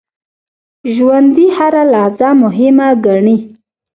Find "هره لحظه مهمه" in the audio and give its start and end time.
1.57-2.87